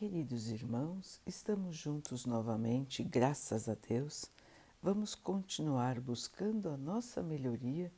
[0.00, 4.24] Queridos irmãos, estamos juntos novamente, graças a Deus.
[4.82, 7.92] Vamos continuar buscando a nossa melhoria,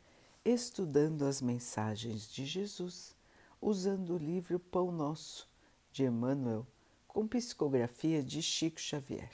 [0.45, 3.15] estudando as mensagens de Jesus,
[3.61, 5.49] usando o livro Pão Nosso,
[5.93, 6.67] de Emmanuel,
[7.07, 9.30] com psicografia de Chico Xavier.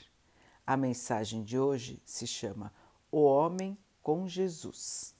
[0.63, 2.71] A mensagem de hoje se chama
[3.11, 5.15] O Homem com Jesus.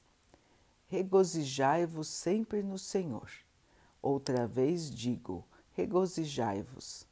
[0.86, 3.28] Regozijai-vos sempre no Senhor.
[4.04, 7.09] Outra vez digo, regozijai-vos.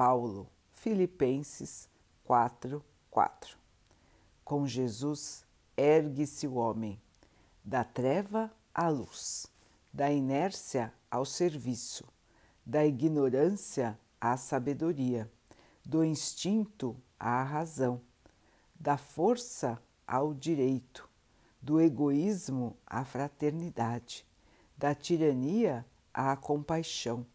[0.00, 1.86] Paulo, Filipenses
[2.24, 3.58] 4, 4.
[4.42, 5.44] Com Jesus
[5.76, 6.98] ergue-se o homem,
[7.62, 9.46] da treva à luz,
[9.92, 12.08] da inércia ao serviço,
[12.64, 15.30] da ignorância à sabedoria,
[15.84, 18.00] do instinto à razão,
[18.74, 21.06] da força ao direito,
[21.60, 24.24] do egoísmo à fraternidade,
[24.78, 27.26] da tirania à compaixão,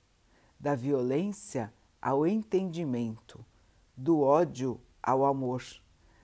[0.59, 1.72] da violência
[2.05, 3.44] ao entendimento,
[3.98, 5.64] do ódio ao amor,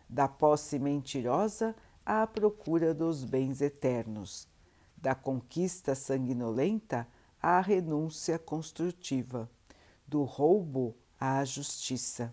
[0.08, 4.48] da posse mentirosa à procura dos bens eternos,
[4.96, 7.08] da conquista sanguinolenta
[7.42, 9.50] à renúncia construtiva,
[10.08, 12.32] do roubo à justiça,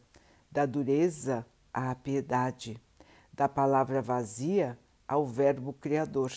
[0.52, 2.78] da dureza à piedade,
[3.32, 6.32] da palavra vazia ao Verbo Criador,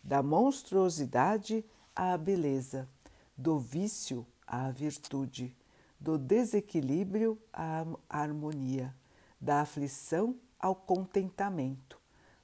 [0.00, 2.88] da monstruosidade à beleza,
[3.36, 5.56] do vício à virtude
[6.02, 8.92] do desequilíbrio à harmonia,
[9.40, 11.96] da aflição ao contentamento,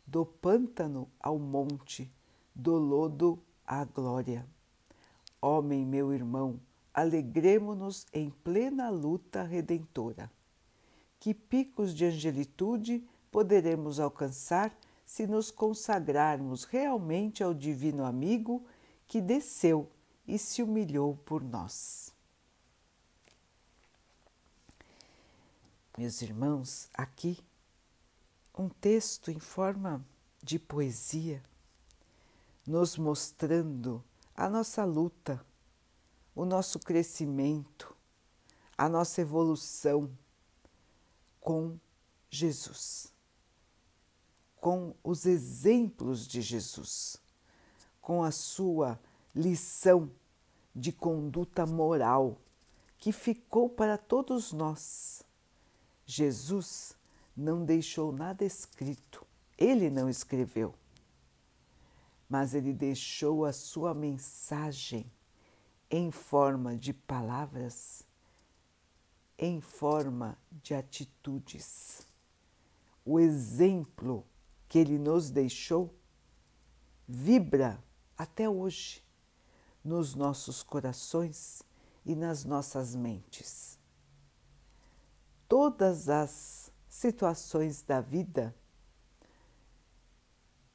[0.07, 2.09] do pântano ao monte,
[2.55, 4.47] do lodo à glória.
[5.43, 6.61] Homem, meu irmão,
[6.95, 10.31] alegremo-nos em plena luta redentora.
[11.19, 14.73] Que picos de angelitude poderemos alcançar
[15.05, 18.65] se nos consagrarmos realmente ao Divino Amigo
[19.05, 19.91] que desceu
[20.29, 22.08] e se humilhou por nós.
[25.99, 27.45] Meus irmãos, aqui
[28.57, 30.01] um texto em forma
[30.41, 31.43] de poesia,
[32.65, 34.01] nos mostrando
[34.33, 35.45] a nossa luta,
[36.37, 37.97] o nosso crescimento,
[38.77, 40.09] a nossa evolução
[41.41, 41.77] com
[42.31, 43.13] Jesus,
[44.61, 47.21] com os exemplos de Jesus,
[48.01, 49.01] com a sua
[49.35, 50.09] lição
[50.73, 52.39] de conduta moral
[52.99, 55.27] que ficou para todos nós
[56.11, 56.97] Jesus
[57.37, 59.27] não deixou nada escrito,
[59.59, 60.75] ele não escreveu,
[62.27, 65.05] mas ele deixou a sua mensagem
[65.91, 68.05] em forma de palavras,
[69.37, 72.01] em forma de atitudes.
[73.05, 74.25] O exemplo
[74.67, 75.95] que ele nos deixou
[77.07, 77.85] vibra
[78.17, 79.05] até hoje
[79.85, 81.63] nos nossos corações
[82.03, 83.78] e nas nossas mentes
[85.49, 88.55] todas as situações da vida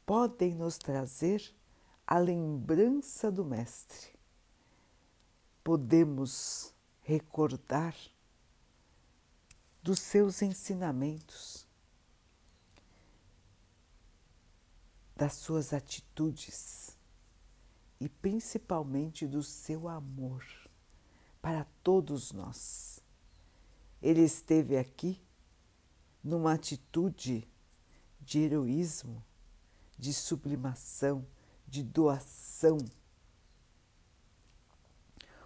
[0.05, 1.55] podem nos trazer
[2.05, 4.11] a lembrança do Mestre.
[5.63, 7.95] Podemos recordar
[9.81, 11.67] dos seus ensinamentos,
[15.15, 16.97] das suas atitudes
[17.99, 20.43] e principalmente do seu amor
[21.41, 23.02] para todos nós.
[24.03, 25.17] Ele esteve aqui
[26.21, 27.47] numa atitude
[28.19, 29.23] de heroísmo,
[29.97, 31.25] de sublimação,
[31.65, 32.77] de doação.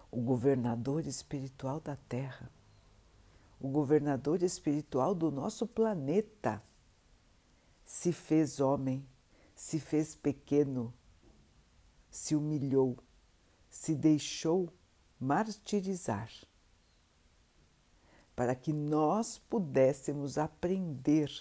[0.09, 2.51] O governador espiritual da Terra,
[3.59, 6.59] o governador espiritual do nosso planeta,
[7.85, 9.07] se fez homem,
[9.53, 10.91] se fez pequeno,
[12.09, 12.97] se humilhou,
[13.69, 14.73] se deixou
[15.19, 16.31] martirizar
[18.37, 21.31] para que nós pudéssemos aprender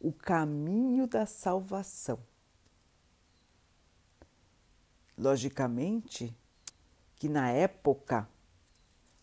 [0.00, 2.18] o caminho da salvação.
[5.16, 6.36] Logicamente
[7.14, 8.28] que na época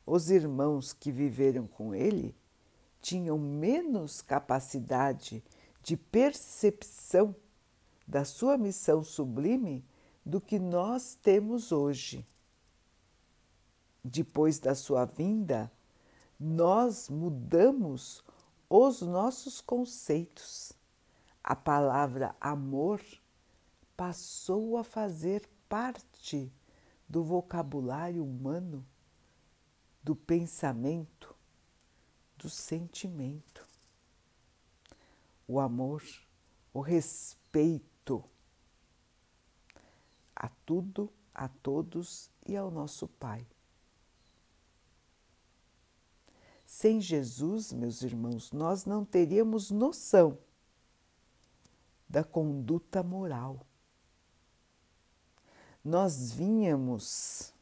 [0.05, 2.33] os irmãos que viveram com ele
[3.01, 5.43] tinham menos capacidade
[5.83, 7.35] de percepção
[8.07, 9.83] da sua missão sublime
[10.25, 12.25] do que nós temos hoje.
[14.01, 15.69] Depois da sua vinda,
[16.39, 18.23] nós mudamos
[18.69, 20.73] os nossos conceitos.
[21.43, 23.01] A palavra amor
[23.95, 26.51] passou a fazer parte
[27.07, 28.85] do vocabulário humano,
[30.03, 31.35] do pensamento,
[32.37, 33.65] do sentimento.
[35.47, 36.03] O amor,
[36.73, 38.23] o respeito
[40.35, 43.47] a tudo, a todos e ao nosso Pai.
[46.67, 50.37] Sem Jesus, meus irmãos, nós não teríamos noção
[52.09, 53.65] da conduta moral.
[55.83, 57.53] Nós vínhamos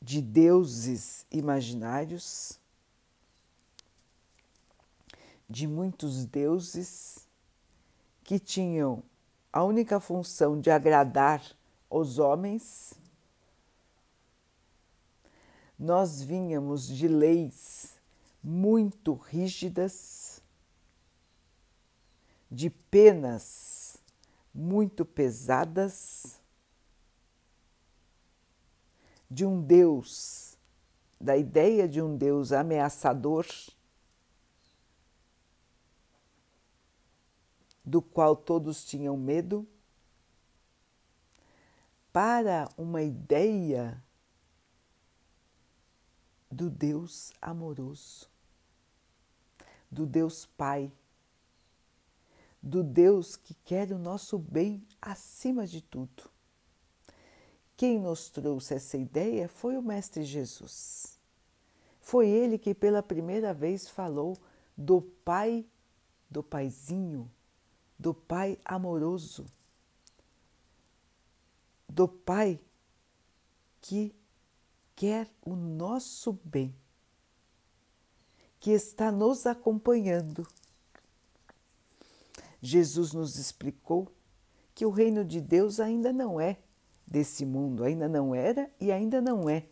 [0.00, 2.58] de deuses imaginários,
[5.48, 7.28] de muitos deuses
[8.24, 9.02] que tinham
[9.52, 11.54] a única função de agradar
[11.90, 12.94] os homens.
[15.84, 17.92] Nós vínhamos de leis
[18.42, 20.40] muito rígidas,
[22.50, 23.98] de penas
[24.54, 26.40] muito pesadas,
[29.30, 30.56] de um Deus,
[31.20, 33.46] da ideia de um Deus ameaçador,
[37.84, 39.68] do qual todos tinham medo,
[42.10, 44.02] para uma ideia
[46.54, 48.30] do Deus amoroso,
[49.90, 50.90] do Deus Pai,
[52.62, 56.30] do Deus que quer o nosso bem acima de tudo.
[57.76, 61.18] Quem nos trouxe essa ideia foi o Mestre Jesus.
[62.00, 64.38] Foi ele que pela primeira vez falou
[64.76, 65.66] do Pai,
[66.30, 67.28] do Paizinho,
[67.98, 69.44] do Pai amoroso,
[71.88, 72.60] do Pai
[73.80, 74.14] que
[74.96, 76.74] quer o nosso bem,
[78.58, 80.46] que está nos acompanhando.
[82.60, 84.10] Jesus nos explicou
[84.74, 86.58] que o reino de Deus ainda não é
[87.06, 89.66] desse mundo, ainda não era e ainda não é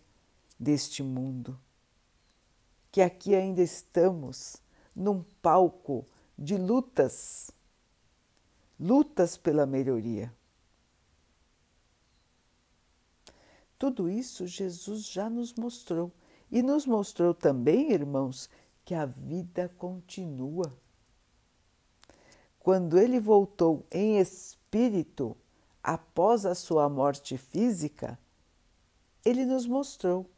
[0.58, 1.58] deste mundo.
[2.90, 4.58] Que aqui ainda estamos
[4.94, 6.04] num palco
[6.38, 7.50] de lutas,
[8.78, 10.32] lutas pela melhoria.
[13.82, 16.12] Tudo isso Jesus já nos mostrou
[16.52, 18.48] e nos mostrou também, irmãos,
[18.84, 20.72] que a vida continua.
[22.60, 25.36] Quando ele voltou em espírito
[25.82, 28.16] após a sua morte física,
[29.24, 30.30] ele nos mostrou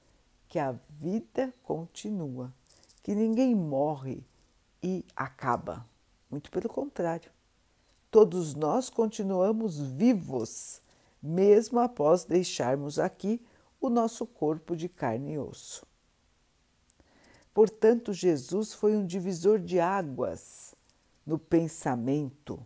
[0.49, 2.51] que a vida continua,
[3.03, 4.25] que ninguém morre
[4.83, 5.87] e acaba.
[6.31, 7.31] Muito pelo contrário,
[8.11, 10.81] todos nós continuamos vivos,
[11.27, 13.41] mesmo após deixarmos aqui
[13.81, 15.87] o nosso corpo de carne e osso.
[17.53, 20.75] Portanto, Jesus foi um divisor de águas
[21.25, 22.65] no pensamento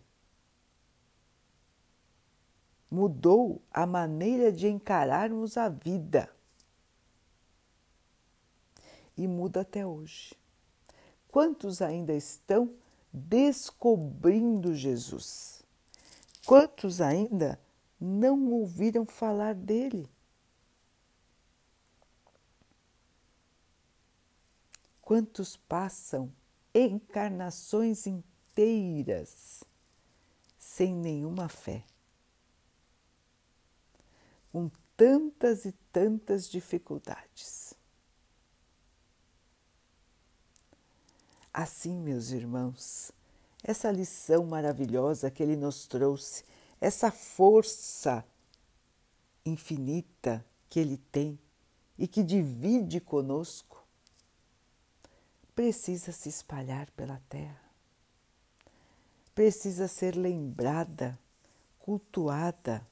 [2.89, 6.29] mudou a maneira de encararmos a vida.
[9.15, 10.33] E muda até hoje.
[11.27, 12.73] Quantos ainda estão
[13.13, 15.61] descobrindo Jesus?
[16.45, 17.59] Quantos ainda
[17.99, 20.09] não ouviram falar dele?
[25.01, 26.31] Quantos passam
[26.73, 29.63] encarnações inteiras
[30.57, 31.83] sem nenhuma fé?
[34.51, 37.73] com tantas e tantas dificuldades.
[41.53, 43.11] Assim, meus irmãos,
[43.63, 46.43] essa lição maravilhosa que ele nos trouxe,
[46.79, 48.25] essa força
[49.45, 51.39] infinita que ele tem
[51.97, 53.83] e que divide conosco,
[55.53, 57.61] precisa se espalhar pela terra,
[59.35, 61.19] precisa ser lembrada,
[61.79, 62.85] cultuada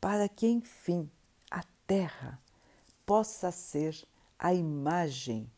[0.00, 1.10] para que, enfim,
[1.50, 2.40] a terra
[3.04, 4.06] possa ser
[4.38, 5.50] a imagem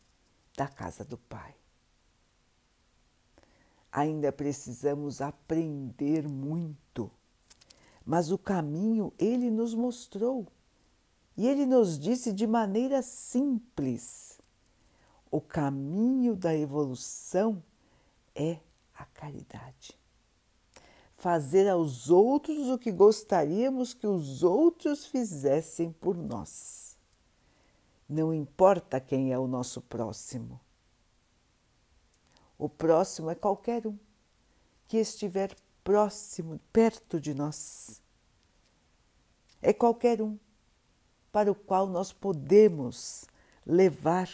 [0.55, 1.58] da casa do Pai.
[3.91, 7.09] Ainda precisamos aprender muito,
[8.05, 10.45] mas o caminho ele nos mostrou
[11.35, 14.39] e ele nos disse de maneira simples:
[15.31, 17.63] o caminho da evolução
[18.35, 18.59] é
[18.95, 19.99] a caridade
[21.19, 26.97] fazer aos outros o que gostaríamos que os outros fizessem por nós.
[28.07, 30.59] Não importa quem é o nosso próximo.
[32.59, 33.97] O próximo é qualquer um
[34.87, 37.99] que estiver próximo, perto de nós.
[39.61, 40.37] É qualquer um
[41.31, 43.25] para o qual nós podemos
[43.65, 44.29] levar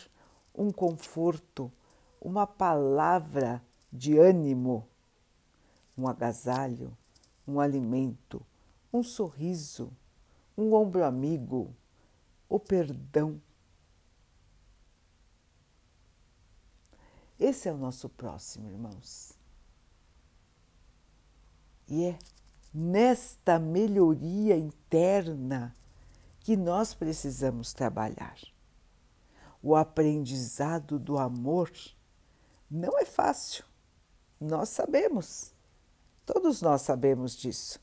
[0.54, 1.72] um conforto,
[2.20, 4.86] uma palavra de ânimo
[5.98, 6.96] um agasalho,
[7.48, 8.46] um alimento,
[8.92, 9.92] um sorriso,
[10.58, 11.74] um ombro amigo,
[12.50, 13.42] o perdão.
[17.40, 19.34] Esse é o nosso próximo, irmãos.
[21.88, 22.20] E é
[22.74, 25.74] nesta melhoria interna
[26.42, 28.38] que nós precisamos trabalhar.
[29.66, 31.72] o aprendizado do amor
[32.70, 33.66] não é fácil.
[34.40, 35.52] Nós sabemos,
[36.24, 37.80] todos nós sabemos disso.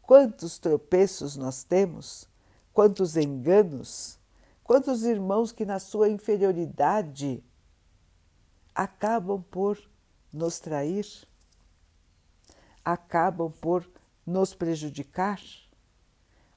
[0.00, 2.28] Quantos tropeços nós temos,
[2.72, 4.18] quantos enganos,
[4.64, 7.44] quantos irmãos que, na sua inferioridade,
[8.74, 9.78] acabam por
[10.32, 11.06] nos trair,
[12.84, 13.88] acabam por
[14.26, 15.40] nos prejudicar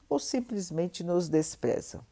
[0.07, 2.05] ou simplesmente nos desprezam.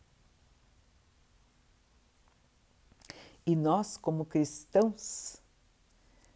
[3.45, 5.38] E nós, como cristãos,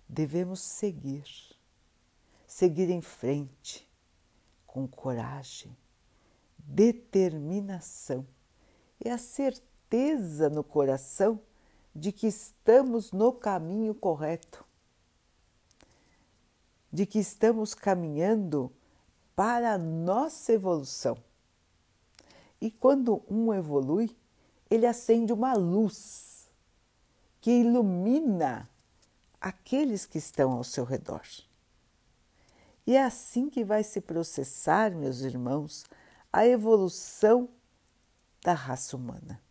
[0.07, 1.25] devemos seguir,
[2.45, 3.87] seguir em frente,
[4.65, 5.75] com coragem,
[6.57, 8.27] determinação
[9.03, 11.41] e a certeza no coração
[11.97, 14.63] de que estamos no caminho correto,
[16.93, 18.71] de que estamos caminhando
[19.35, 21.17] para a nossa evolução.
[22.61, 24.15] E quando um evolui,
[24.69, 26.47] ele acende uma luz
[27.41, 28.69] que ilumina
[29.41, 31.23] aqueles que estão ao seu redor.
[32.85, 35.83] E é assim que vai se processar, meus irmãos,
[36.31, 37.49] a evolução
[38.43, 39.46] da raça humana.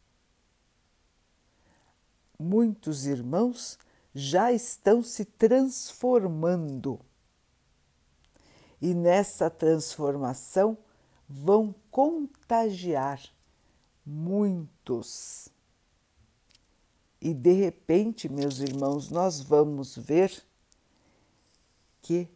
[2.38, 3.78] Muitos irmãos
[4.14, 7.00] já estão se transformando.
[8.80, 10.76] E nessa transformação
[11.28, 13.20] vão contagiar
[14.04, 15.48] muitos.
[17.20, 20.32] E de repente, meus irmãos, nós vamos ver
[22.02, 22.28] que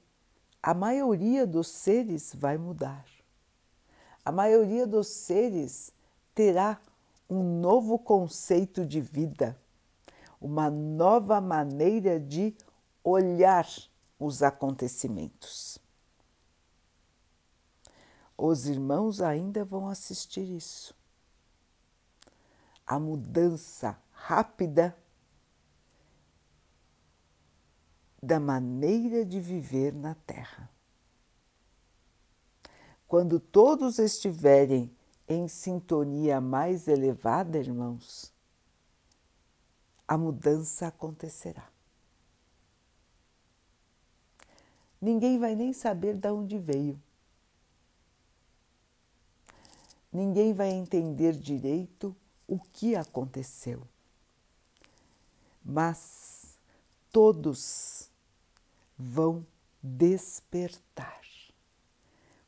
[0.62, 3.06] a maioria dos seres vai mudar.
[4.24, 5.92] A maioria dos seres
[6.34, 6.80] terá
[7.28, 9.56] um novo conceito de vida,
[10.40, 12.56] uma nova maneira de
[13.04, 13.66] olhar
[14.18, 15.78] os acontecimentos.
[18.36, 20.94] Os irmãos ainda vão assistir isso.
[22.86, 24.96] A mudança rápida
[28.22, 30.70] da maneira de viver na Terra.
[33.06, 34.94] Quando todos estiverem
[35.28, 38.32] em sintonia mais elevada, irmãos,
[40.10, 41.70] a mudança acontecerá.
[45.00, 47.00] Ninguém vai nem saber de onde veio.
[50.12, 52.14] Ninguém vai entender direito
[52.46, 53.86] o que aconteceu
[55.64, 56.56] mas
[57.12, 58.10] todos
[58.98, 59.46] vão
[59.82, 61.20] despertar,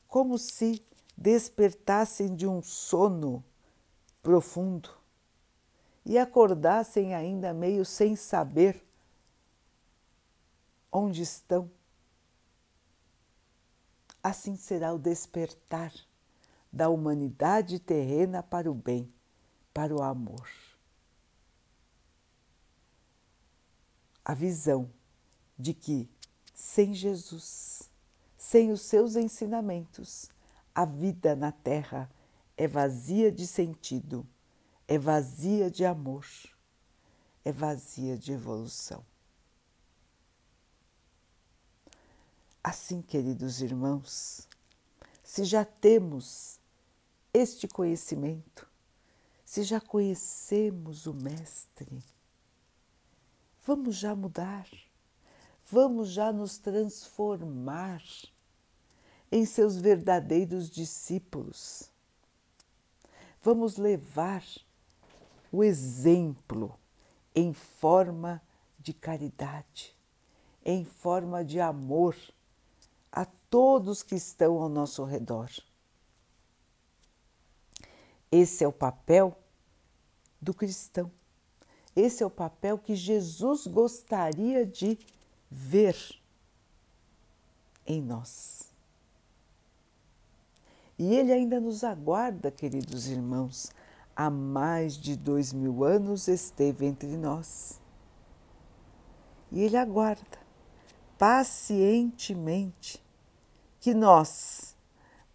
[0.09, 0.83] como se
[1.16, 3.45] despertassem de um sono
[4.23, 5.01] profundo
[6.04, 8.85] e acordassem ainda meio sem saber
[10.90, 11.71] onde estão.
[14.23, 15.92] Assim será o despertar
[16.73, 19.12] da humanidade terrena para o bem,
[19.73, 20.49] para o amor.
[24.25, 24.90] a visão
[25.59, 26.09] de que
[26.54, 27.90] sem Jesus,
[28.37, 30.30] sem os seus ensinamentos,
[30.75, 32.11] a vida na Terra
[32.56, 34.26] é vazia de sentido,
[34.87, 36.27] é vazia de amor,
[37.45, 39.05] é vazia de evolução.
[42.62, 44.49] Assim, queridos irmãos,
[45.23, 46.59] se já temos
[47.35, 48.69] este conhecimento,
[49.45, 52.03] se já conhecemos o Mestre,
[53.65, 54.67] Vamos já mudar,
[55.71, 58.03] vamos já nos transformar
[59.31, 61.89] em seus verdadeiros discípulos.
[63.41, 64.43] Vamos levar
[65.52, 66.76] o exemplo
[67.35, 68.42] em forma
[68.78, 69.94] de caridade,
[70.64, 72.16] em forma de amor
[73.12, 75.50] a todos que estão ao nosso redor.
[78.30, 79.37] Esse é o papel
[80.40, 81.11] do cristão.
[81.94, 84.99] Esse é o papel que Jesus gostaria de
[85.50, 85.94] ver
[87.87, 88.73] em nós.
[90.99, 93.71] E Ele ainda nos aguarda, queridos irmãos.
[94.14, 97.81] Há mais de dois mil anos esteve entre nós.
[99.50, 100.42] E Ele aguarda
[101.19, 103.02] pacientemente
[103.78, 104.76] que nós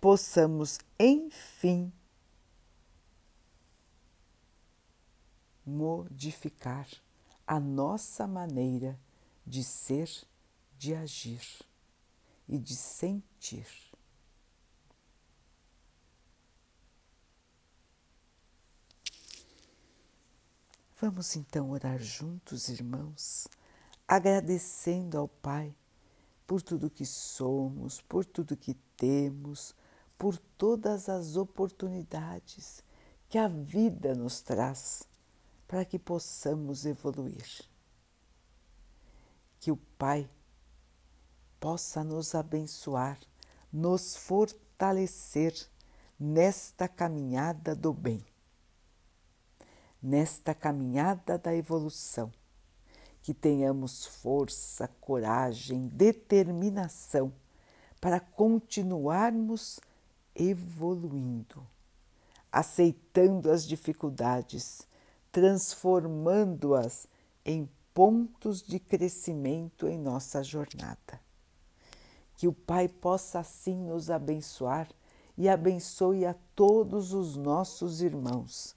[0.01, 1.91] possamos, enfim,
[5.65, 6.87] modificar
[7.45, 8.99] a nossa maneira
[9.45, 10.09] de ser,
[10.77, 11.41] de agir
[12.47, 13.86] e de sentir.
[20.99, 23.47] Vamos então orar juntos, irmãos,
[24.07, 25.75] agradecendo ao Pai
[26.47, 29.75] por tudo que somos, por tudo que temos,
[30.17, 32.83] por todas as oportunidades
[33.29, 35.03] que a vida nos traz
[35.67, 37.47] para que possamos evoluir.
[39.59, 40.27] Que o Pai
[41.59, 43.19] possa nos abençoar,
[43.71, 45.53] nos fortalecer
[46.19, 48.25] nesta caminhada do bem,
[50.01, 52.31] nesta caminhada da evolução.
[53.21, 57.33] Que tenhamos força, coragem, determinação
[57.99, 59.79] para continuarmos
[60.35, 61.65] evoluindo,
[62.51, 64.87] aceitando as dificuldades,
[65.31, 67.07] transformando-as
[67.43, 71.19] em pontos de crescimento em nossa jornada.
[72.35, 74.87] Que o Pai possa assim nos abençoar
[75.35, 78.76] e abençoe a todos os nossos irmãos.